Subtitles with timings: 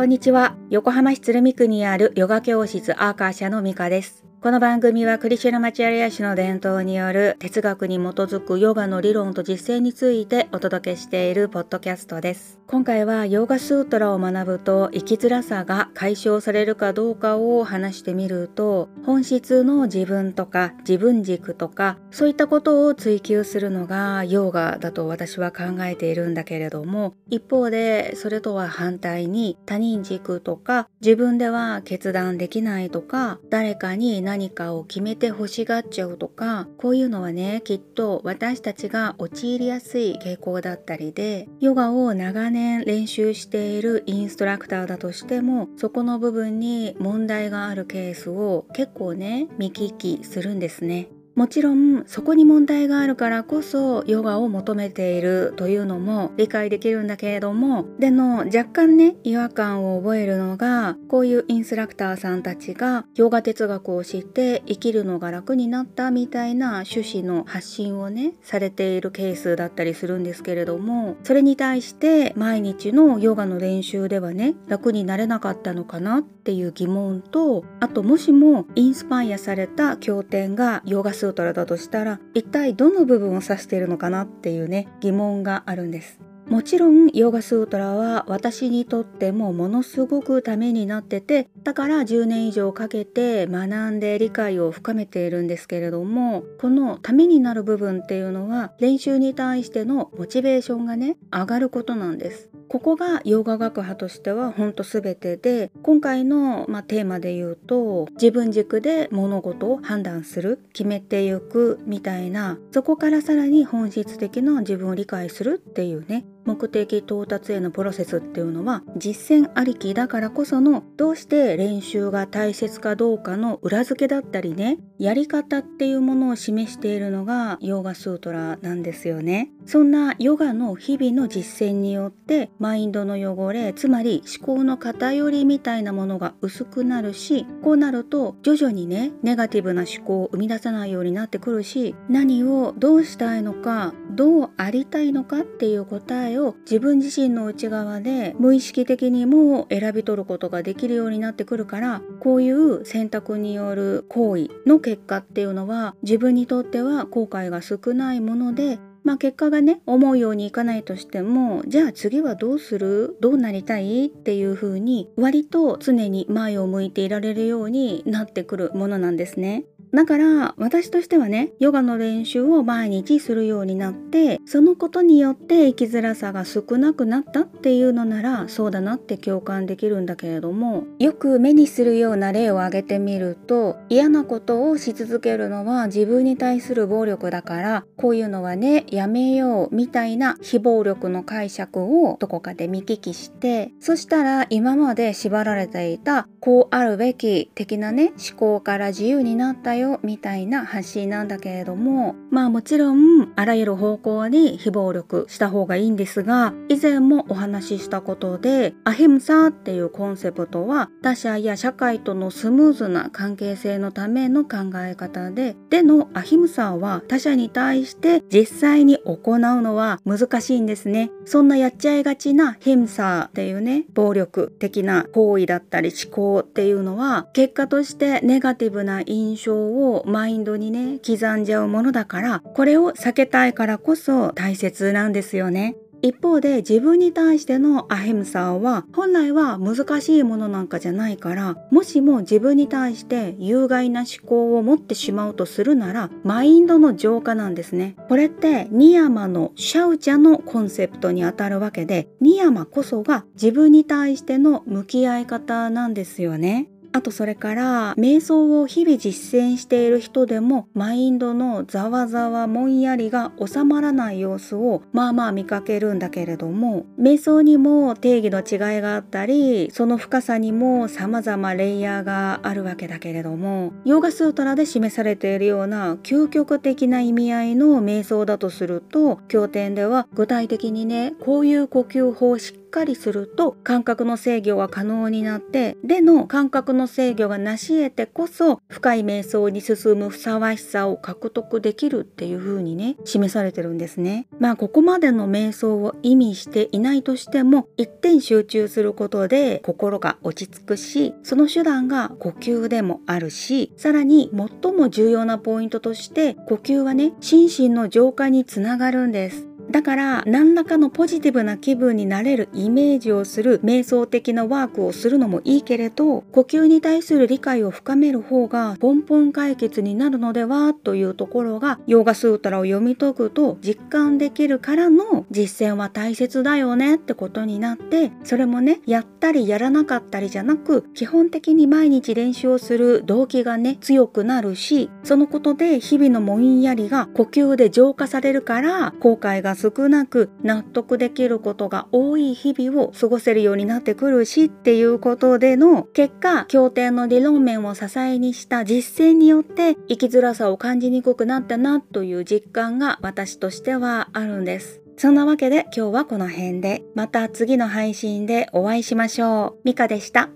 [0.00, 0.56] こんにちは。
[0.70, 4.29] 横浜市鶴見区にあるヨガ教室アーカー社のミカです。
[4.42, 12.60] この番組はクリシュナマチアリア氏の伝統による哲学に基づくヨガの理論と実践についてお届けしているポッドキャストです。
[12.70, 51.08] 今回はヨガスートラを学ぶと生きづらさが解消されるかどうかを話してみると本質の自分とか自分軸とかそういったことを追求するのがヨガだと私は考えているんだけれども一方でそれとは反対に他人軸とか自分では決断できないとか誰かに何かを決めて欲しがっちゃうとかこういうのはねきっと私たちが陥りやすい傾向だったりでヨガを長年練習しているインストラクターだとしてもそこの部分に問題があるケースを結構ね見聞きするんですね。
[51.34, 86.18] もちろんそこに問題があるからこそヨガを求めているというのも理解できるんだけれどもでも若干ね違和感を覚えるのがこういうインストラクターさんたちがヨガ哲学を知って生きるのが楽になったみたいな趣旨の発信をねされているケースだったりするんですけれどもそれに対して毎日のヨガの練習ではね楽になれなかったのかなっていう疑問とあともしもインスパイアされた経典がヨガスートラだとしたら一体どの部分を指しているのかなっていうね疑問があるんです。
[86.46, 102.49] もちろんヨガスートラは私にとってもものすごくためになっててだから10年以上かけて学んで理解を深めているんですけれどもこのためになる部分っていうのは練習に対してのモチベーションがね上がることなんです。
[102.70, 129.50] ここが洋画学派としては本当全てで今回の、まあ、テーマで言うと自分軸で物事を判断する決めていくみたいなそこからさらに本質的な自分を理解するっていうね目的到達へのプロセスっていうのは実践ありきだからこそのどうして練習が大切かどうかの裏付けだったりねやり方っていうものを示しているのがヨガスートラなんですよね。
[129.66, 163.16] そんなヨガの日々の実践によってマインドの汚れつまり思考の偏りみたいなものが薄くなるしこうなると徐々にねネガティブな思考を生み出さないようになってくるし何をどうしたいのかどうありたいのかっていう答えを自分自身の内側で無意識的にも選び取ることができるようになってくるからこういう選択による行為の結果っていうのは自分にとっては後悔が少ないものでまあ結果がね思うようにいかないとしてもじゃあ次はどうする？
[163.20, 164.06] どうなりたい？
[164.06, 169.64] っていう風に割と常に前を向いていられるようになってくるものなんですね。
[169.92, 221.10] だから私としてはねヨガの練習を毎日するようになってそのことによって生きづらさが少なくなったっていうのならそうだなって共感できるんだけれどもよく目にするような例を挙げてみると嫌なことをし続けるのは自分に対する暴力だからこういうのはねやめようみたいな非暴力の解釈をどこかで見聞きしてそしたら今まで縛られていたこうあるべき的なね思考から自由になったよよみたいな発信なんだけれどもまあもちろんあらゆる方向に非暴力した方がいいんですが以前もお話ししたことでアヒムサーっていうコンセプトは他者や社会とのスムーズな関係性のための考え方ででのアヒムサーは他者に対して実際に行うのは難しいんですね。
[221.24, 235.76] そんなやっちゃいがちなヒムサーっていうね暴力的な行為だったり思考っていうのは結果としてネガティブな印象をマインドにね刻んじゃうものだからこれを避けたいからこそ大切なんですよね。
[236.02, 294.26] 一方で自分に対してのアヘムサーは本来は難しいものなんかじゃないからもしも自分に対して有害な思考を持ってしまうとするならマインドの浄化なんですねこれってニヤマのシャウチャのコンセプトにあたるわけでニヤマこそが自分に対しての向き合い方なんですよねあとそれから瞑想を日々実践している人でもマインドのざわざわもんやりが収まらない様子をまあまあ見かけるんだけれども瞑想にも定義の違いがあったりその深さにも様々レイヤーがあるわけだけれどもヨーガスートラで示されているような究極的な意味合いの瞑想だとすると経典では具体的にねこういう呼吸方式かりすると感覚の制御が可能になってでの感覚の制御が成し得てこそ深い瞑想に進むふさわしさを獲得できるっていう風にね示されてるんですね。
[294.38, 304.30] まあここまでの瞑想を意味していないとしても一点集中することで心が落ち着くしその手段が呼吸でもあるしさらに
[304.62, 354.80] 最も重要なポイントとして呼吸はね心身の浄化につながるんですだから何らかのポジティブな気分になれるイメージをする瞑想的なワークをするのもいいけれど呼吸に対する理解を深める方が根本解決になるのではというところがヨーガスートラを読み解くと実感できるからの実践は大切だよねってことになってそれもねやったりやらなかったりじゃなく基本的に毎日練習をする動機がね強くなるしそのことで日々のもんやりが呼吸で浄化されるから後悔が少なく納得できることが多い日々を過ごせるようになってくるしっていうことでの結果経典の理論面を支えにした実践によって生きづらさを感じにくくなったなという実感が私としてはあるんです。
[354.96, 359.60] そんなわけで今日はこの辺でまた次の配信でお会いしましょう。
[359.64, 360.28] ミカでした。